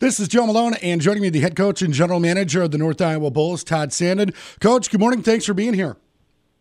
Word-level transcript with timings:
This 0.00 0.20
is 0.20 0.28
Joe 0.28 0.46
Malone, 0.46 0.74
and 0.74 1.00
joining 1.00 1.22
me, 1.22 1.28
the 1.28 1.40
head 1.40 1.56
coach 1.56 1.82
and 1.82 1.92
general 1.92 2.20
manager 2.20 2.62
of 2.62 2.70
the 2.70 2.78
North 2.78 3.00
Iowa 3.00 3.32
Bulls, 3.32 3.64
Todd 3.64 3.92
Sanden. 3.92 4.32
Coach, 4.60 4.92
good 4.92 5.00
morning. 5.00 5.24
Thanks 5.24 5.44
for 5.44 5.54
being 5.54 5.74
here. 5.74 5.96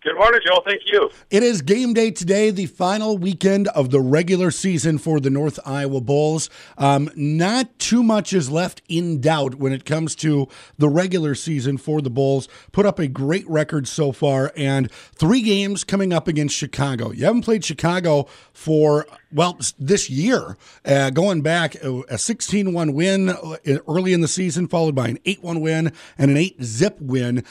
Good 0.07 0.15
morning, 0.15 0.39
Joe. 0.47 0.63
Thank 0.65 0.83
you. 0.85 1.09
It 1.29 1.43
is 1.43 1.61
game 1.61 1.93
day 1.93 2.11
today, 2.11 2.49
the 2.49 2.67
final 2.67 3.17
weekend 3.17 3.67
of 3.67 3.89
the 3.89 3.99
regular 3.99 4.51
season 4.51 4.99
for 4.99 5.19
the 5.19 5.29
North 5.29 5.59
Iowa 5.65 5.99
Bulls. 5.99 6.49
Um, 6.77 7.09
not 7.17 7.77
too 7.77 8.01
much 8.03 8.31
is 8.31 8.49
left 8.49 8.81
in 8.87 9.19
doubt 9.19 9.55
when 9.55 9.73
it 9.73 9.83
comes 9.83 10.15
to 10.15 10.47
the 10.77 10.87
regular 10.87 11.35
season 11.35 11.77
for 11.77 12.01
the 12.01 12.09
Bulls. 12.09 12.47
Put 12.71 12.85
up 12.85 12.99
a 12.99 13.09
great 13.09 13.45
record 13.49 13.85
so 13.85 14.13
far, 14.13 14.53
and 14.55 14.89
three 14.89 15.41
games 15.41 15.83
coming 15.83 16.13
up 16.13 16.29
against 16.29 16.55
Chicago. 16.55 17.11
You 17.11 17.25
haven't 17.25 17.41
played 17.41 17.65
Chicago 17.65 18.29
for, 18.53 19.07
well, 19.33 19.59
this 19.77 20.09
year, 20.09 20.55
uh, 20.85 21.09
going 21.09 21.41
back 21.41 21.75
a 21.75 22.17
16 22.17 22.71
1 22.71 22.93
win 22.93 23.27
uh, 23.27 23.57
early 23.89 24.13
in 24.13 24.21
the 24.21 24.29
season, 24.29 24.69
followed 24.69 24.95
by 24.95 25.09
an 25.09 25.19
8 25.25 25.43
1 25.43 25.59
win 25.59 25.91
and 26.17 26.31
an 26.31 26.37
8 26.37 26.63
zip 26.63 27.01
win 27.01 27.43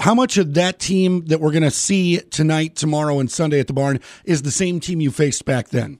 how 0.00 0.14
much 0.14 0.38
of 0.38 0.54
that 0.54 0.78
team 0.78 1.26
that 1.26 1.40
we're 1.40 1.52
going 1.52 1.62
to 1.62 1.70
see 1.70 2.18
tonight, 2.18 2.76
tomorrow, 2.76 3.18
and 3.18 3.30
Sunday 3.30 3.60
at 3.60 3.66
the 3.66 3.72
barn 3.72 4.00
is 4.24 4.42
the 4.42 4.50
same 4.50 4.80
team 4.80 5.00
you 5.00 5.10
faced 5.10 5.44
back 5.44 5.68
then? 5.68 5.98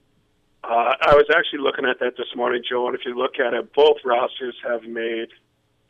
Uh, 0.63 0.95
I 1.01 1.15
was 1.15 1.25
actually 1.35 1.59
looking 1.59 1.85
at 1.85 1.99
that 1.99 2.17
this 2.17 2.35
morning, 2.35 2.63
Joe, 2.67 2.87
and 2.87 2.95
if 2.95 3.05
you 3.05 3.15
look 3.15 3.39
at 3.39 3.53
it, 3.53 3.73
both 3.73 3.97
rosters 4.03 4.55
have 4.67 4.83
made 4.83 5.29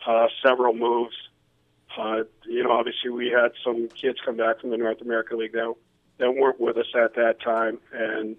uh, 0.06 0.28
several 0.44 0.74
moves. 0.74 1.16
Uh, 1.98 2.24
you 2.46 2.64
know, 2.64 2.72
obviously 2.72 3.10
we 3.10 3.28
had 3.28 3.52
some 3.64 3.90
kids 3.90 4.20
come 4.26 4.38
back 4.38 4.62
from 4.62 4.70
the 4.70 4.78
North 4.78 5.02
America 5.02 5.36
League 5.36 5.54
that 5.54 5.74
that 6.18 6.36
weren't 6.36 6.60
with 6.60 6.78
us 6.78 6.86
at 6.96 7.16
that 7.16 7.42
time, 7.42 7.80
and 7.92 8.36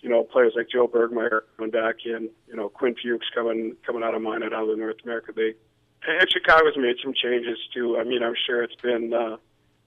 you 0.00 0.08
know, 0.08 0.22
players 0.22 0.52
like 0.56 0.68
Joe 0.70 0.86
Bergmeyer 0.86 1.40
coming 1.56 1.70
back 1.70 1.96
in, 2.04 2.30
you 2.46 2.54
know, 2.54 2.68
Quinn 2.68 2.94
Fuchs 3.02 3.26
coming 3.34 3.76
coming 3.84 4.02
out 4.02 4.14
of 4.14 4.22
mine 4.22 4.42
out 4.42 4.52
of 4.52 4.68
the 4.68 4.76
North 4.76 4.96
America 5.04 5.32
League 5.36 5.56
and 6.06 6.28
Chicago's 6.30 6.76
made 6.76 6.96
some 7.02 7.14
changes 7.14 7.58
too. 7.74 7.98
I 7.98 8.04
mean, 8.04 8.22
I'm 8.22 8.34
sure 8.46 8.62
it's 8.62 8.80
been 8.82 9.12
uh, 9.12 9.36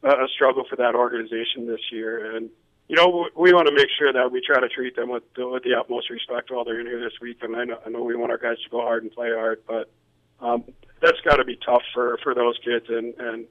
a 0.03 0.27
struggle 0.33 0.63
for 0.69 0.75
that 0.77 0.95
organization 0.95 1.67
this 1.67 1.91
year, 1.91 2.35
and 2.35 2.49
you 2.87 2.95
know 2.95 3.27
we 3.35 3.53
want 3.53 3.67
to 3.67 3.73
make 3.73 3.89
sure 3.97 4.11
that 4.11 4.31
we 4.31 4.41
try 4.45 4.59
to 4.59 4.69
treat 4.69 4.95
them 4.95 5.09
with 5.09 5.23
the, 5.35 5.47
with 5.47 5.63
the 5.63 5.75
utmost 5.79 6.09
respect 6.09 6.51
while 6.51 6.63
they're 6.63 6.79
in 6.79 6.87
here 6.87 6.99
this 6.99 7.19
week. 7.21 7.37
And 7.41 7.55
I 7.55 7.65
know, 7.65 7.79
I 7.85 7.89
know 7.89 8.03
we 8.03 8.15
want 8.15 8.31
our 8.31 8.37
guys 8.37 8.57
to 8.63 8.69
go 8.69 8.81
hard 8.81 9.03
and 9.03 9.11
play 9.11 9.29
hard, 9.31 9.61
but 9.67 9.89
um, 10.41 10.63
that's 11.01 11.19
got 11.21 11.37
to 11.37 11.45
be 11.45 11.57
tough 11.65 11.83
for 11.93 12.17
for 12.23 12.33
those 12.33 12.57
kids, 12.63 12.85
and 12.89 13.13
and 13.19 13.45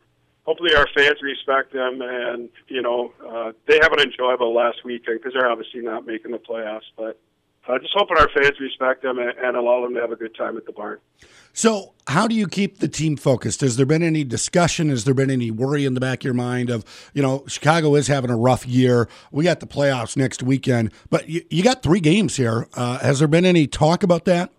hopefully 0.44 0.74
our 0.74 0.88
fans 0.96 1.20
respect 1.22 1.72
them, 1.72 2.00
and 2.02 2.48
you 2.68 2.82
know 2.82 3.12
uh, 3.26 3.52
they 3.66 3.78
have 3.82 3.92
an 3.92 4.00
enjoyable 4.00 4.54
last 4.54 4.84
week 4.84 5.04
because 5.06 5.32
they're 5.34 5.50
obviously 5.50 5.80
not 5.80 6.06
making 6.06 6.32
the 6.32 6.38
playoffs, 6.38 6.88
but 6.96 7.20
uh, 7.68 7.78
just 7.78 7.92
hoping 7.94 8.16
our 8.16 8.28
fans 8.34 8.58
respect 8.58 9.02
them 9.02 9.18
and, 9.18 9.36
and 9.38 9.56
allow 9.56 9.82
them 9.82 9.94
to 9.94 10.00
have 10.00 10.12
a 10.12 10.16
good 10.16 10.34
time 10.34 10.56
at 10.56 10.64
the 10.64 10.72
barn. 10.72 10.98
So, 11.52 11.94
how 12.06 12.26
do 12.26 12.34
you 12.34 12.46
keep 12.46 12.78
the 12.78 12.88
team 12.88 13.16
focused? 13.16 13.60
Has 13.60 13.76
there 13.76 13.84
been 13.84 14.02
any 14.02 14.24
discussion? 14.24 14.88
Has 14.88 15.04
there 15.04 15.14
been 15.14 15.30
any 15.30 15.50
worry 15.50 15.84
in 15.84 15.94
the 15.94 16.00
back 16.00 16.20
of 16.20 16.24
your 16.24 16.34
mind 16.34 16.70
of, 16.70 16.84
you 17.12 17.20
know, 17.20 17.44
Chicago 17.46 17.94
is 17.96 18.06
having 18.06 18.30
a 18.30 18.36
rough 18.36 18.66
year. 18.66 19.08
We 19.30 19.44
got 19.44 19.60
the 19.60 19.66
playoffs 19.66 20.16
next 20.16 20.42
weekend, 20.42 20.92
but 21.10 21.28
you, 21.28 21.44
you 21.50 21.62
got 21.62 21.82
three 21.82 22.00
games 22.00 22.36
here. 22.36 22.66
Uh, 22.74 22.98
has 23.00 23.18
there 23.18 23.28
been 23.28 23.44
any 23.44 23.66
talk 23.66 24.02
about 24.02 24.24
that? 24.24 24.50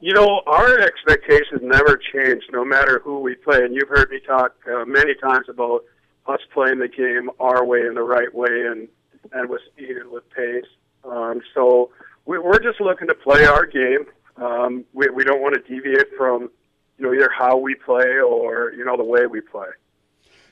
You 0.00 0.12
know, 0.12 0.42
our 0.46 0.78
expectations 0.80 1.60
never 1.62 2.00
change 2.12 2.42
no 2.52 2.64
matter 2.64 3.00
who 3.04 3.20
we 3.20 3.34
play. 3.36 3.58
And 3.58 3.74
you've 3.74 3.88
heard 3.88 4.10
me 4.10 4.18
talk 4.26 4.56
uh, 4.66 4.84
many 4.84 5.14
times 5.14 5.46
about 5.48 5.84
us 6.26 6.40
playing 6.52 6.80
the 6.80 6.88
game 6.88 7.30
our 7.38 7.64
way 7.64 7.82
and 7.82 7.96
the 7.96 8.02
right 8.02 8.34
way 8.34 8.66
and, 8.66 8.88
and 9.32 9.48
with 9.48 9.60
speed 9.72 9.96
and 9.96 10.10
with 10.10 10.28
pace. 10.30 10.64
Um, 11.04 11.40
so, 11.54 11.90
we, 12.26 12.38
we're 12.38 12.58
just 12.58 12.80
looking 12.80 13.08
to 13.08 13.14
play 13.14 13.44
our 13.44 13.64
game. 13.66 14.06
Um, 14.36 14.84
we, 14.92 15.08
we 15.08 15.24
don't 15.24 15.40
want 15.40 15.54
to 15.54 15.60
deviate 15.74 16.14
from, 16.16 16.50
you 16.98 17.04
know, 17.04 17.12
either 17.14 17.30
how 17.36 17.56
we 17.56 17.74
play 17.74 18.18
or, 18.18 18.72
you 18.76 18.84
know, 18.84 18.96
the 18.96 19.04
way 19.04 19.26
we 19.26 19.40
play. 19.40 19.68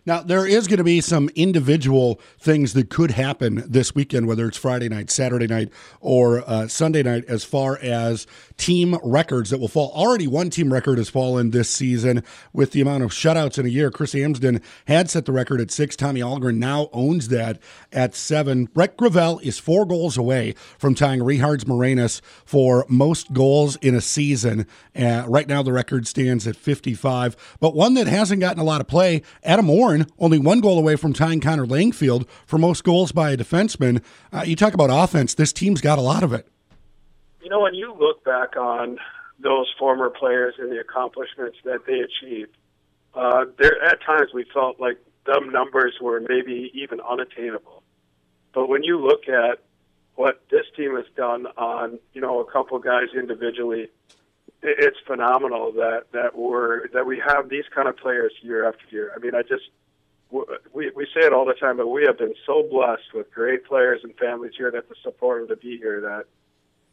Now, 0.06 0.20
there 0.20 0.46
is 0.46 0.68
going 0.68 0.78
to 0.78 0.84
be 0.84 1.00
some 1.00 1.30
individual 1.34 2.20
things 2.38 2.74
that 2.74 2.90
could 2.90 3.12
happen 3.12 3.64
this 3.66 3.94
weekend, 3.94 4.26
whether 4.26 4.46
it's 4.46 4.58
Friday 4.58 4.90
night, 4.90 5.10
Saturday 5.10 5.46
night, 5.46 5.70
or 6.00 6.44
uh, 6.46 6.68
Sunday 6.68 7.02
night, 7.02 7.24
as 7.26 7.42
far 7.42 7.78
as 7.78 8.26
team 8.58 8.98
records 9.02 9.48
that 9.48 9.58
will 9.58 9.68
fall. 9.68 9.90
Already 9.94 10.26
one 10.26 10.50
team 10.50 10.72
record 10.72 10.98
has 10.98 11.08
fallen 11.08 11.50
this 11.50 11.70
season 11.70 12.22
with 12.52 12.72
the 12.72 12.82
amount 12.82 13.02
of 13.02 13.12
shutouts 13.12 13.58
in 13.58 13.64
a 13.64 13.70
year. 13.70 13.90
Chris 13.90 14.14
Amsden 14.14 14.60
had 14.86 15.08
set 15.08 15.24
the 15.24 15.32
record 15.32 15.60
at 15.60 15.70
six. 15.70 15.96
Tommy 15.96 16.20
Ahlgren 16.20 16.56
now 16.56 16.90
owns 16.92 17.28
that 17.28 17.58
at 17.90 18.14
seven. 18.14 18.66
Brett 18.66 18.98
Gravel 18.98 19.38
is 19.38 19.58
four 19.58 19.86
goals 19.86 20.18
away 20.18 20.54
from 20.78 20.94
tying 20.94 21.20
Rehards 21.20 21.64
Morenas 21.64 22.20
for 22.44 22.84
most 22.90 23.32
goals 23.32 23.76
in 23.76 23.94
a 23.94 24.02
season. 24.02 24.66
Uh, 24.94 25.24
right 25.26 25.48
now, 25.48 25.62
the 25.62 25.72
record 25.72 26.06
stands 26.06 26.46
at 26.46 26.56
55. 26.56 27.56
But 27.58 27.74
one 27.74 27.94
that 27.94 28.06
hasn't 28.06 28.40
gotten 28.40 28.60
a 28.60 28.64
lot 28.64 28.82
of 28.82 28.86
play, 28.86 29.22
Adam 29.42 29.70
Only 30.18 30.38
one 30.38 30.60
goal 30.60 30.78
away 30.78 30.96
from 30.96 31.12
tying 31.12 31.40
Connor 31.40 31.66
Langfield 31.66 32.28
for 32.46 32.58
most 32.58 32.84
goals 32.84 33.12
by 33.12 33.30
a 33.30 33.36
defenseman. 33.36 34.02
Uh, 34.32 34.44
you 34.46 34.56
talk 34.56 34.74
about 34.74 34.90
offense, 34.90 35.34
this 35.34 35.52
team's 35.52 35.80
got 35.80 35.98
a 35.98 36.02
lot 36.02 36.22
of 36.22 36.32
it. 36.32 36.46
You 37.42 37.50
know, 37.50 37.60
when 37.60 37.74
you 37.74 37.94
look 37.98 38.24
back 38.24 38.56
on 38.56 38.98
those 39.38 39.66
former 39.78 40.10
players 40.10 40.54
and 40.58 40.70
the 40.72 40.80
accomplishments 40.80 41.58
that 41.64 41.86
they 41.86 42.00
achieved, 42.00 42.56
uh, 43.14 43.44
there 43.58 43.82
at 43.84 44.02
times 44.02 44.30
we 44.34 44.44
felt 44.52 44.80
like 44.80 44.98
them 45.26 45.50
numbers 45.50 45.94
were 46.00 46.20
maybe 46.20 46.70
even 46.74 47.00
unattainable. 47.00 47.82
But 48.52 48.68
when 48.68 48.82
you 48.82 48.98
look 48.98 49.28
at 49.28 49.60
what 50.14 50.42
this 50.50 50.66
team 50.76 50.96
has 50.96 51.06
done 51.16 51.46
on, 51.56 51.98
you 52.12 52.20
know, 52.20 52.40
a 52.40 52.50
couple 52.50 52.78
guys 52.78 53.08
individually, 53.16 53.88
it's 54.62 54.96
phenomenal 55.06 55.72
that 55.72 56.04
that 56.12 56.36
we're 56.36 56.88
that 56.88 57.06
we 57.06 57.22
have 57.24 57.48
these 57.48 57.64
kind 57.74 57.88
of 57.88 57.96
players 57.96 58.32
year 58.40 58.66
after 58.66 58.84
year. 58.90 59.12
I 59.14 59.18
mean, 59.18 59.34
I 59.34 59.42
just 59.42 59.64
we 60.72 60.90
we 60.94 61.06
say 61.14 61.26
it 61.26 61.32
all 61.32 61.44
the 61.44 61.54
time, 61.54 61.76
but 61.76 61.88
we 61.88 62.04
have 62.04 62.18
been 62.18 62.34
so 62.46 62.66
blessed 62.70 63.14
with 63.14 63.32
great 63.32 63.64
players 63.64 64.00
and 64.02 64.14
families 64.16 64.52
here 64.56 64.70
that 64.70 64.88
the 64.88 64.94
support 65.02 65.48
to 65.48 65.56
be 65.56 65.78
here 65.78 66.00
that 66.00 66.24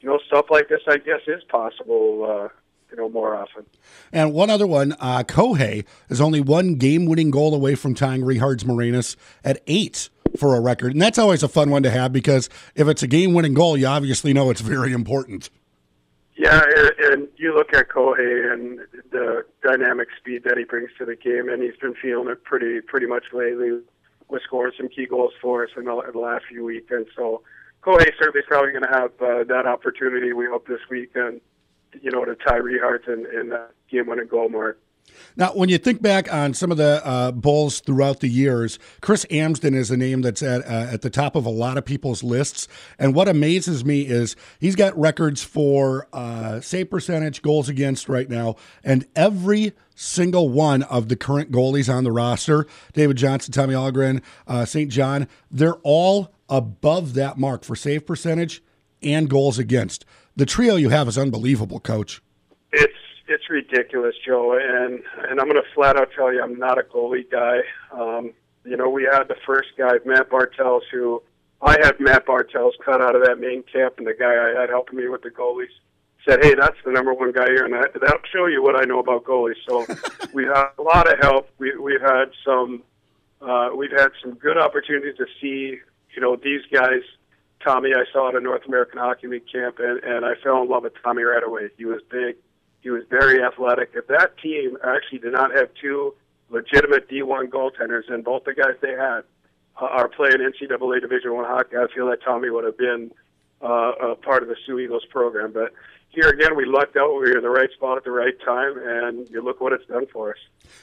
you 0.02 0.10
know, 0.10 0.20
stuff 0.28 0.48
like 0.50 0.68
this, 0.68 0.82
I 0.88 0.98
guess, 0.98 1.22
is 1.28 1.44
possible. 1.46 2.28
Uh, 2.30 2.50
you 2.90 2.98
know, 2.98 3.08
more 3.08 3.38
often. 3.38 3.66
And 4.12 4.34
one 4.34 4.50
other 4.50 4.68
one, 4.68 4.98
uh, 5.00 5.24
Kohei 5.26 5.86
is 6.10 6.20
only 6.20 6.42
one 6.42 6.76
game-winning 6.76 7.32
goal 7.32 7.56
away 7.56 7.76
from 7.76 7.96
tying 7.96 8.26
Richards 8.26 8.66
Morenas 8.66 9.16
at 9.46 9.62
eight 9.66 10.10
for 10.38 10.58
a 10.58 10.60
record, 10.60 10.92
and 10.92 11.02
that's 11.02 11.18
always 11.18 11.42
a 11.42 11.48
fun 11.48 11.70
one 11.70 11.84
to 11.84 11.90
have 11.90 12.12
because 12.12 12.50
if 12.76 12.90
it's 12.90 13.02
a 13.02 13.08
game-winning 13.08 13.54
goal, 13.54 13.78
you 13.78 13.88
obviously 13.88 14.34
know 14.34 14.50
it's 14.50 14.60
very 14.60 14.92
important. 14.92 15.50
Yeah, 16.42 16.60
and, 16.76 16.92
and 17.00 17.28
you 17.38 17.54
look 17.54 17.72
at 17.72 17.90
Kohei 17.90 18.52
and 18.52 18.80
the 19.12 19.46
dynamic 19.64 20.08
speed 20.18 20.44
that 20.46 20.58
he 20.58 20.64
brings 20.64 20.90
to 20.98 21.06
the 21.06 21.16
game, 21.16 21.50
and 21.50 21.62
he's 21.62 21.80
been 21.80 21.94
feeling 22.02 22.30
it 22.30 22.44
pretty 22.44 22.82
pretty 22.82 23.06
much 23.06 23.26
lately. 23.32 23.80
With 24.28 24.42
scoring 24.44 24.72
some 24.78 24.88
key 24.88 25.06
goals 25.06 25.34
for 25.42 25.66
us 25.66 25.72
in 25.76 25.84
the, 25.84 26.00
in 26.00 26.14
the 26.14 26.20
last 26.20 26.46
few 26.50 26.64
weeks, 26.64 26.90
and 26.90 27.06
so 27.16 27.44
Kohei 27.84 28.10
certainly 28.18 28.40
is 28.40 28.46
probably 28.48 28.72
going 28.72 28.90
to 28.90 28.90
have 28.90 29.12
uh, 29.22 29.44
that 29.54 29.68
opportunity. 29.68 30.32
We 30.32 30.46
hope 30.46 30.66
this 30.68 30.80
weekend, 30.90 31.42
you 32.02 32.10
know, 32.10 32.24
to 32.24 32.36
tie 32.36 32.56
Richards 32.56 33.04
in, 33.08 33.28
in 33.38 33.50
that 33.50 33.72
game-winning 33.92 34.28
goal 34.28 34.48
mark. 34.48 34.80
Now, 35.36 35.50
when 35.50 35.70
you 35.70 35.78
think 35.78 36.02
back 36.02 36.32
on 36.34 36.54
some 36.54 36.72
of 36.72 36.78
the 36.78 37.06
uh, 37.06 37.32
Bulls 37.32 37.80
throughout 37.80 38.20
the 38.20 38.28
years, 38.28 38.80
Chris 39.02 39.26
Amsden 39.30 39.74
is 39.74 39.92
a 39.92 39.98
name 39.98 40.22
that's 40.22 40.44
at 40.44 40.62
uh, 40.62 40.92
at 40.92 41.02
the 41.02 41.10
top 41.10 41.36
of 41.36 41.46
a 41.46 41.50
lot 41.50 41.78
of 41.78 41.86
people's 41.86 42.24
lists. 42.24 42.68
And 43.00 43.16
what 43.16 43.28
amazes 43.28 43.86
me 43.86 44.02
is 44.02 44.36
he's 44.60 44.76
got 44.76 44.98
records 44.98 45.44
for 45.44 46.08
uh, 46.14 46.62
save 46.62 46.90
percentage, 46.90 47.42
goals 47.42 47.70
against 47.70 48.10
right 48.10 48.30
now, 48.30 48.56
and 48.84 49.06
every 49.16 49.74
single 49.96 50.50
one 50.50 50.84
of 50.84 51.10
the 51.10 51.16
current 51.16 51.52
goalies 51.52 51.94
on 51.94 52.04
the 52.04 52.12
roster, 52.12 52.66
David 52.94 53.18
Johnson, 53.18 53.52
Tommy 53.52 53.74
Ahlgren, 53.74 54.22
uh, 54.48 54.66
St. 54.66 54.90
John, 54.90 55.28
they're 55.52 55.76
all 55.84 56.34
above 56.50 57.14
that 57.14 57.38
mark 57.38 57.64
for 57.64 57.76
save 57.76 58.06
percentage 58.06 58.64
and 59.02 59.30
goals 59.30 59.60
against. 59.60 60.06
The 60.36 60.46
trio 60.46 60.76
you 60.76 60.90
have 60.90 61.08
is 61.08 61.18
unbelievable, 61.18 61.80
coach. 61.80 62.22
It's 62.72 62.94
it's 63.28 63.50
ridiculous, 63.50 64.16
Joe, 64.26 64.58
and 64.58 65.02
and 65.30 65.40
I'm 65.40 65.48
going 65.48 65.62
to 65.62 65.74
flat 65.74 65.98
out 65.98 66.10
tell 66.16 66.34
you 66.34 66.42
I'm 66.42 66.58
not 66.58 66.78
a 66.78 66.84
goalie 66.84 67.30
guy. 67.30 67.60
Um, 67.92 68.34
you 68.64 68.78
know, 68.78 68.90
we 68.90 69.08
had 69.12 69.24
the 69.28 69.36
first 69.46 69.70
guy, 69.78 69.94
Matt 70.06 70.30
Bartels, 70.30 70.84
who 70.92 71.22
I 71.62 71.78
had 71.82 72.00
Matt 72.00 72.26
Bartels 72.26 72.76
cut 72.84 73.02
out 73.02 73.16
of 73.16 73.24
that 73.26 73.40
main 73.40 73.64
camp, 73.64 73.96
and 73.98 74.08
the 74.08 74.14
guy 74.14 74.34
I 74.34 74.60
had 74.60 74.70
helping 74.70 74.98
me 74.98 75.08
with 75.08 75.22
the 75.22 75.30
goalies 75.30 75.74
said, 76.28 76.44
"Hey, 76.44 76.54
that's 76.54 76.78
the 76.86 76.92
number 76.92 77.14
one 77.14 77.32
guy 77.32 77.48
here," 77.48 77.66
and 77.66 77.74
that, 77.74 77.94
that'll 78.00 78.20
show 78.32 78.46
you 78.46 78.62
what 78.62 78.76
I 78.76 78.84
know 78.86 79.00
about 79.00 79.24
goalies. 79.24 79.56
So 79.68 79.86
we 80.34 80.46
had 80.46 80.70
a 80.78 80.82
lot 80.82 81.12
of 81.12 81.20
help. 81.20 81.50
We 81.58 81.76
we've 81.78 82.02
had 82.02 82.32
some 82.46 82.84
uh, 83.42 83.70
we've 83.76 83.92
had 83.92 84.10
some 84.22 84.36
good 84.36 84.58
opportunities 84.58 85.18
to 85.18 85.26
see 85.40 85.80
you 86.16 86.22
know, 86.22 86.36
these 86.36 86.62
guys, 86.72 87.02
Tommy, 87.64 87.92
I 87.94 88.04
saw 88.12 88.30
at 88.30 88.36
a 88.36 88.40
North 88.40 88.66
American 88.68 89.00
Hockey 89.00 89.28
League 89.28 89.50
camp, 89.52 89.80
and, 89.80 90.04
and 90.04 90.26
I 90.26 90.34
fell 90.44 90.62
in 90.62 90.70
love 90.70 90.84
with 90.84 90.94
Tommy 91.04 91.24
right 91.24 91.44
away. 91.44 91.70
He 91.78 91.86
was 91.86 92.02
big. 92.10 92.36
He 92.82 92.90
was 92.90 93.04
very 93.10 93.44
athletic. 93.44 93.92
If 93.94 94.08
that 94.08 94.38
team 94.40 94.78
actually 94.84 95.20
did 95.20 95.34
not 95.34 95.56
have 95.56 95.70
two 95.80 96.14
legitimate 96.50 97.10
D1 97.10 97.50
goaltenders, 97.50 98.12
and 98.12 98.24
both 98.24 98.44
the 98.44 98.54
guys 98.54 98.76
they 98.82 98.92
had 98.92 99.22
uh, 99.80 99.86
are 99.86 100.08
playing 100.08 100.38
NCAA 100.38 101.02
Division 101.02 101.34
One 101.34 101.46
hockey, 101.46 101.78
I 101.78 101.88
feel 101.94 102.08
that 102.10 102.24
Tommy 102.24 102.50
would 102.50 102.66
have 102.66 102.78
been 102.78 103.12
uh, 103.62 103.92
a 104.02 104.16
part 104.16 104.44
of 104.44 104.50
the 104.50 104.56
Sioux 104.66 104.80
Eagles 104.80 105.06
program. 105.10 105.52
But 105.54 105.74
here 106.12 106.30
again, 106.30 106.56
we 106.56 106.66
lucked 106.66 106.98
out. 106.98 107.14
We 107.14 107.32
were 107.32 107.38
in 107.38 107.44
the 107.44 107.50
right 107.50 107.72
spot 107.72 107.98
at 107.98 108.04
the 108.04 108.12
right 108.12 108.34
time, 108.44 108.74
and 108.78 109.30
you 109.30 109.42
look 109.42 109.62
what 109.62 109.74
it's 109.74 109.86
done 109.86 110.06
for 110.12 110.32
us. 110.32 110.38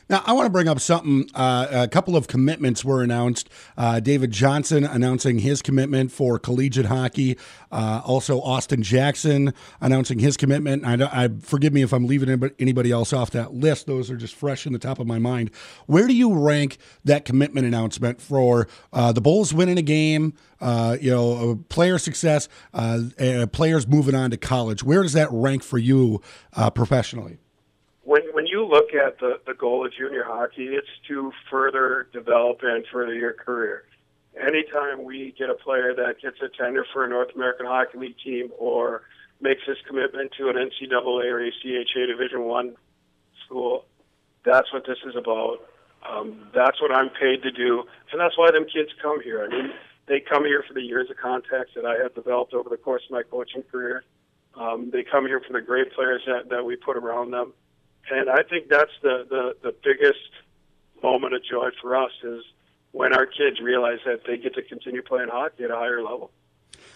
Now, 0.09 0.23
I 0.27 0.33
want 0.33 0.47
to 0.47 0.51
bring 0.51 0.69
up 0.69 0.81
something. 0.81 1.29
Uh, 1.35 1.67
a 1.71 1.89
couple 1.89 2.17
of 2.17 2.29
commitments 2.29 2.85
were 2.85 3.03
announced. 3.03 3.49
Uh, 3.77 4.01
David 4.01 4.31
Johnson 4.31 4.85
announcing 4.85 5.39
his 5.41 5.61
commitment 5.61 6.11
for 6.13 6.39
collegiate 6.39 6.87
hockey. 6.87 7.37
Uh, 7.71 8.01
also, 8.05 8.41
Austin 8.41 8.83
Jackson 8.83 9.53
announcing 9.81 10.19
his 10.19 10.37
commitment. 10.37 10.85
I, 10.87 11.25
I, 11.25 11.29
forgive 11.41 11.73
me 11.73 11.83
if 11.83 11.93
I'm 11.93 12.07
leaving 12.07 12.51
anybody 12.59 12.91
else 12.91 13.13
off 13.13 13.31
that 13.33 13.53
list. 13.53 13.87
Those 13.87 14.11
are 14.11 14.17
just 14.17 14.35
fresh 14.35 14.67
in 14.67 14.73
the 14.73 14.79
top 14.79 14.99
of 14.99 15.07
my 15.07 15.19
mind. 15.19 15.51
Where 15.87 16.07
do 16.07 16.15
you 16.15 16.33
rank 16.33 16.79
that 17.05 17.27
commitment 17.27 17.67
announcement 17.67 18.21
for 18.23 18.69
uh, 18.93 19.13
the 19.13 19.21
Bulls 19.21 19.53
winning 19.53 19.79
a 19.79 19.83
game? 19.83 20.35
Uh, 20.61 20.97
you 21.01 21.11
know, 21.11 21.65
player 21.69 21.99
success, 21.99 22.49
uh, 22.75 23.01
players 23.53 23.87
moving 23.87 24.15
on 24.15 24.31
to 24.31 24.37
college. 24.37 24.83
Where 24.83 25.03
does 25.03 25.13
that 25.19 25.29
rank 25.31 25.63
for 25.63 25.79
you 25.79 26.23
professionally? 26.75 27.39
when 28.09 28.23
when 28.33 28.47
you 28.47 28.65
look 28.65 28.95
at 28.95 29.21
the 29.21 29.39
the 29.47 29.53
goal 29.53 29.85
of 29.85 29.93
junior 29.93 30.25
hockey, 30.25 30.69
it's 30.69 30.89
to 31.09 31.31
further 31.51 32.09
develop 32.11 32.61
and 32.63 32.85
further 32.91 33.15
your 33.15 33.35
career. 33.35 33.85
Anytime 34.35 35.05
we 35.05 35.35
get 35.39 35.51
a 35.51 35.55
player 35.55 35.95
that 35.95 36.15
gets 36.23 36.39
a 36.41 36.49
tender 36.49 36.87
for 36.93 37.05
a 37.05 37.09
North 37.09 37.35
American 37.35 37.67
Hockey 37.67 37.99
League 37.99 38.17
team 38.25 38.51
or 38.59 39.03
makes 39.43 39.61
his 39.67 39.77
commitment 39.87 40.33
to 40.39 40.49
an 40.49 40.57
NCAA 40.57 41.25
or 41.31 41.41
ACHA 41.41 42.07
Division 42.07 42.45
One 42.45 42.77
school, 43.45 43.85
that's 44.43 44.73
what 44.73 44.87
this 44.87 44.99
is 45.07 45.15
about. 45.15 45.59
Um, 46.09 46.49
that's 46.55 46.81
what 46.81 46.93
I'm 46.93 47.11
paid 47.11 47.43
to 47.43 47.51
do, 47.51 47.85
and 48.11 48.21
that's 48.21 48.39
why 48.39 48.51
them 48.53 48.65
kids 48.65 48.89
come 49.03 49.21
here. 49.21 49.45
I 49.45 49.49
mean, 49.49 49.71
they 50.07 50.21
come 50.21 50.47
here 50.47 50.65
for 50.67 50.73
the 50.73 50.83
years 50.83 51.11
of 51.11 51.19
contacts 51.19 51.73
that 51.75 51.85
I 51.85 51.97
have 52.03 52.15
developed 52.15 52.55
over 52.55 52.71
the 52.71 52.79
course 52.79 53.03
of 53.05 53.11
my 53.11 53.23
coaching 53.23 53.65
career. 53.71 54.03
Um, 54.59 54.91
they 54.91 55.05
come 55.05 55.27
here 55.27 55.41
for 55.47 55.53
the 55.53 55.65
great 55.65 55.93
players 55.93 56.23
that, 56.27 56.49
that 56.51 56.65
we 56.65 56.77
put 56.77 56.97
around 56.97 57.31
them 57.31 57.53
and 58.11 58.31
I 58.31 58.43
think 58.43 58.69
that's 58.69 58.93
the, 59.03 59.27
the, 59.29 59.57
the 59.63 59.75
biggest 59.85 60.31
moment 61.03 61.35
of 61.35 61.43
joy 61.45 61.69
for 61.81 61.97
us 61.97 62.13
is 62.23 62.43
when 62.93 63.13
our 63.13 63.27
kids 63.27 63.61
realize 63.63 63.99
that 64.07 64.23
they 64.27 64.37
get 64.39 64.55
to 64.55 64.63
continue 64.63 65.03
playing 65.03 65.29
hockey 65.31 65.65
at 65.65 65.71
a 65.71 65.77
higher 65.77 66.03
level. 66.03 66.31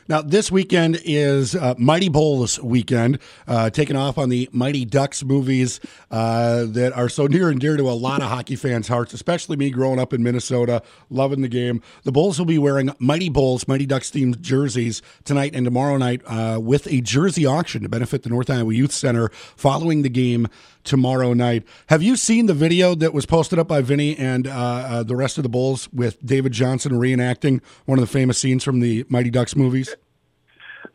Now, 0.09 0.21
this 0.21 0.51
weekend 0.51 1.01
is 1.05 1.55
uh, 1.55 1.75
Mighty 1.79 2.09
Bulls 2.09 2.61
weekend, 2.61 3.21
uh, 3.47 3.71
taking 3.71 3.95
off 3.95 4.19
on 4.19 4.31
the 4.31 4.49
Mighty 4.53 4.85
Ducks 4.85 5.23
movies 5.23 5.79
uh, 6.11 6.65
that 6.67 6.93
are 6.95 7.09
so 7.09 7.29
near 7.29 7.49
and 7.51 7.61
dear 7.61 7.77
to 7.77 7.85
a 7.85 7.93
lot 7.93 8.21
of 8.21 8.29
hockey 8.29 8.57
fans' 8.57 8.89
hearts, 8.89 9.15
especially 9.15 9.57
me 9.57 9.71
growing 9.71 10.01
up 10.01 10.13
in 10.13 10.23
Minnesota, 10.23 10.83
loving 11.09 11.43
the 11.43 11.49
game. 11.49 11.81
The 12.03 12.11
Bulls 12.11 12.39
will 12.39 12.47
be 12.47 12.59
wearing 12.59 12.91
Mighty 12.99 13.29
Bulls, 13.29 13.69
Mighty 13.69 13.87
Ducks 13.87 14.11
themed 14.11 14.41
jerseys 14.41 15.03
tonight 15.25 15.55
and 15.55 15.65
tomorrow 15.65 15.97
night 15.97 16.23
uh, 16.27 16.59
with 16.61 16.87
a 16.89 17.01
jersey 17.01 17.47
auction 17.47 17.83
to 17.83 17.89
benefit 17.89 18.25
the 18.25 18.29
North 18.29 18.51
Iowa 18.51 18.75
Youth 18.75 18.93
Center 18.93 19.29
following 19.57 20.03
the 20.03 20.09
game 20.09 20.49
tomorrow 20.85 21.33
night. 21.33 21.65
Have 21.87 22.03
you 22.03 22.17
seen 22.17 22.47
the 22.47 22.55
video 22.55 22.95
that 22.95 23.13
was 23.13 23.27
posted 23.27 23.59
up 23.59 23.69
by 23.69 23.81
Vinny 23.81 24.17
and 24.17 24.47
uh, 24.47 24.51
uh, 24.51 25.03
the 25.03 25.17
rest 25.17 25.39
of 25.39 25.43
the 25.43 25.49
Bulls 25.49 25.89
with 25.93 26.25
David 26.25 26.53
Johnson 26.53 26.93
reenacting 26.93 27.61
one 27.87 27.99
of 27.99 28.03
the 28.03 28.13
famous 28.13 28.39
scenes 28.39 28.65
from 28.65 28.81
the 28.81 29.05
Mighty 29.09 29.31
Ducks 29.31 29.57
movies? 29.57 29.95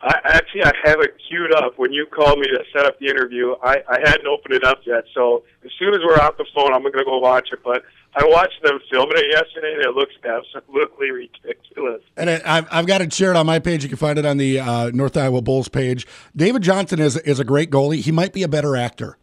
I 0.02 0.20
actually 0.26 0.64
I 0.64 0.74
have 0.84 1.00
it 1.02 1.16
queued 1.28 1.54
up. 1.56 1.74
When 1.78 1.92
you 1.92 2.06
called 2.06 2.40
me 2.40 2.48
to 2.48 2.64
set 2.74 2.86
up 2.86 3.00
the 3.00 3.08
interview, 3.08 3.56
I, 3.64 3.78
I 3.90 4.00
hadn't 4.04 4.28
opened 4.28 4.54
it 4.54 4.64
up 4.64 4.80
yet. 4.86 5.06
So 5.14 5.44
as 5.66 5.72
soon 5.80 5.94
as 5.94 6.02
we're 6.04 6.18
off 6.18 6.38
the 6.38 6.46
phone, 6.54 6.74
I'm 6.74 6.82
going 6.82 6.94
to 6.94 7.04
go 7.04 7.18
watch 7.18 7.50
it. 7.52 7.60
But 7.64 7.84
I 8.14 8.24
watched 8.26 8.62
them 8.64 8.80
filming 8.92 9.18
it 9.18 9.26
yesterday, 9.32 9.74
and 9.74 9.84
it 9.84 9.96
looks 9.96 10.14
absolutely 10.24 11.12
ridiculous. 11.12 12.02
And 12.16 12.30
it, 12.30 12.42
I've, 12.46 12.68
I've 12.72 12.86
got 12.86 13.02
it 13.02 13.12
shared 13.12 13.36
on 13.36 13.46
my 13.46 13.60
page. 13.60 13.84
You 13.84 13.90
can 13.90 13.98
find 13.98 14.20
it 14.20 14.26
on 14.26 14.38
the 14.38 14.60
uh, 14.60 14.92
North 14.94 15.18
Iowa 15.18 15.42
Bulls 15.42 15.68
page. 15.68 16.06
David 16.36 16.62
Johnson 16.62 17.00
is 17.00 17.18
is 17.18 17.40
a 17.40 17.44
great 17.44 17.72
goalie. 17.72 18.02
He 18.02 18.12
might 18.12 18.34
be 18.34 18.44
a 18.44 18.48
better 18.48 18.76
actor. 18.76 19.18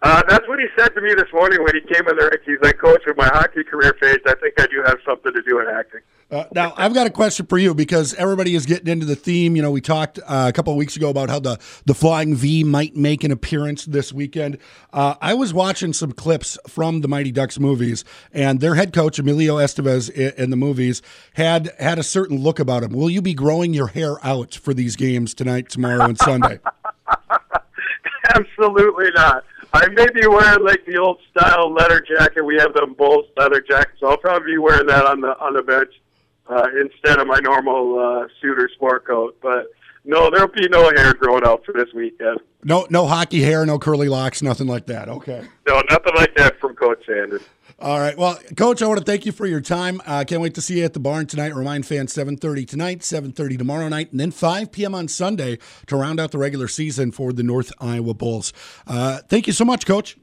Uh, 0.00 0.22
that's 0.28 0.46
what 0.46 0.60
he 0.60 0.66
said 0.78 0.94
to 0.94 1.00
me 1.00 1.12
this 1.14 1.26
morning 1.32 1.60
when 1.62 1.74
he 1.74 1.80
came 1.80 2.06
in 2.06 2.16
there. 2.16 2.30
He's 2.46 2.58
like, 2.62 2.78
Coach, 2.78 3.02
with 3.04 3.16
my 3.16 3.26
hockey 3.26 3.64
career 3.64 3.96
fades, 4.00 4.22
I 4.26 4.34
think 4.36 4.54
I 4.60 4.66
do 4.66 4.80
have 4.86 4.98
something 5.04 5.32
to 5.32 5.42
do 5.42 5.58
in 5.58 5.66
acting. 5.66 6.00
Uh, 6.30 6.44
now, 6.54 6.72
I've 6.76 6.94
got 6.94 7.08
a 7.08 7.10
question 7.10 7.46
for 7.46 7.58
you 7.58 7.74
because 7.74 8.14
everybody 8.14 8.54
is 8.54 8.64
getting 8.64 8.86
into 8.86 9.06
the 9.06 9.16
theme. 9.16 9.56
You 9.56 9.62
know, 9.62 9.72
we 9.72 9.80
talked 9.80 10.20
uh, 10.20 10.46
a 10.48 10.52
couple 10.52 10.72
of 10.72 10.76
weeks 10.76 10.94
ago 10.94 11.08
about 11.08 11.30
how 11.30 11.40
the, 11.40 11.58
the 11.84 11.94
Flying 11.94 12.36
V 12.36 12.62
might 12.62 12.94
make 12.94 13.24
an 13.24 13.32
appearance 13.32 13.86
this 13.86 14.12
weekend. 14.12 14.58
Uh, 14.92 15.14
I 15.20 15.34
was 15.34 15.52
watching 15.52 15.92
some 15.92 16.12
clips 16.12 16.56
from 16.68 17.00
the 17.00 17.08
Mighty 17.08 17.32
Ducks 17.32 17.58
movies, 17.58 18.04
and 18.32 18.60
their 18.60 18.76
head 18.76 18.92
coach, 18.92 19.18
Emilio 19.18 19.56
Estevez, 19.56 20.10
in, 20.10 20.32
in 20.44 20.50
the 20.50 20.56
movies, 20.56 21.02
had 21.34 21.72
had 21.80 21.98
a 21.98 22.04
certain 22.04 22.38
look 22.38 22.60
about 22.60 22.84
him. 22.84 22.92
Will 22.92 23.10
you 23.10 23.22
be 23.22 23.34
growing 23.34 23.74
your 23.74 23.88
hair 23.88 24.24
out 24.24 24.54
for 24.54 24.74
these 24.74 24.94
games 24.94 25.34
tonight, 25.34 25.70
tomorrow, 25.70 26.04
and 26.04 26.18
Sunday? 26.18 26.60
Absolutely 28.34 29.10
not. 29.14 29.44
I 29.72 29.86
may 29.88 30.06
be 30.14 30.26
wearing 30.26 30.64
like 30.64 30.84
the 30.86 30.98
old 30.98 31.20
style 31.30 31.72
leather 31.72 32.00
jacket. 32.00 32.42
We 32.44 32.56
have 32.56 32.72
the 32.72 32.86
Bulls 32.86 33.26
leather 33.36 33.60
jackets. 33.60 34.00
So 34.00 34.08
I'll 34.08 34.16
probably 34.16 34.52
be 34.52 34.58
wearing 34.58 34.86
that 34.86 35.06
on 35.06 35.20
the 35.20 35.38
on 35.38 35.54
the 35.54 35.62
bench 35.62 35.92
uh, 36.48 36.66
instead 36.80 37.18
of 37.18 37.26
my 37.26 37.38
normal 37.40 37.98
uh, 37.98 38.28
suit 38.40 38.58
or 38.58 38.68
sport 38.70 39.06
coat. 39.06 39.36
But 39.42 39.66
no, 40.04 40.30
there'll 40.30 40.48
be 40.48 40.68
no 40.68 40.90
hair 40.96 41.12
growing 41.14 41.44
out 41.44 41.64
for 41.64 41.72
this 41.72 41.92
weekend. 41.94 42.40
No, 42.64 42.86
no 42.90 43.06
hockey 43.06 43.42
hair, 43.42 43.64
no 43.66 43.78
curly 43.78 44.08
locks, 44.08 44.42
nothing 44.42 44.66
like 44.66 44.86
that. 44.86 45.08
Okay. 45.08 45.44
No, 45.66 45.82
nothing 45.90 46.14
like 46.16 46.34
that 46.36 46.58
from 46.58 46.74
Coach 46.74 47.04
Sanders. 47.06 47.42
All 47.80 48.00
right. 48.00 48.18
Well, 48.18 48.36
Coach, 48.56 48.82
I 48.82 48.88
want 48.88 48.98
to 48.98 49.04
thank 49.04 49.24
you 49.24 49.30
for 49.30 49.46
your 49.46 49.60
time. 49.60 50.02
I 50.04 50.22
uh, 50.22 50.24
can't 50.24 50.42
wait 50.42 50.54
to 50.56 50.60
see 50.60 50.80
you 50.80 50.84
at 50.84 50.94
the 50.94 51.00
barn 51.00 51.26
tonight. 51.26 51.54
Remind 51.54 51.86
fans 51.86 52.12
7.30 52.12 52.66
tonight, 52.66 53.00
7.30 53.00 53.56
tomorrow 53.56 53.88
night, 53.88 54.10
and 54.10 54.18
then 54.18 54.32
5 54.32 54.72
p.m. 54.72 54.96
on 54.96 55.06
Sunday 55.06 55.58
to 55.86 55.96
round 55.96 56.18
out 56.18 56.32
the 56.32 56.38
regular 56.38 56.66
season 56.66 57.12
for 57.12 57.32
the 57.32 57.44
North 57.44 57.72
Iowa 57.80 58.14
Bulls. 58.14 58.52
Uh, 58.84 59.18
thank 59.28 59.46
you 59.46 59.52
so 59.52 59.64
much, 59.64 59.86
Coach. 59.86 60.18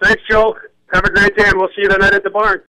Thanks, 0.00 0.22
Joe. 0.30 0.56
Have 0.94 1.04
a 1.04 1.10
great 1.10 1.36
day, 1.36 1.46
and 1.48 1.58
we'll 1.58 1.68
see 1.68 1.82
you 1.82 1.88
tonight 1.88 2.14
at 2.14 2.22
the 2.22 2.30
barn. 2.30 2.56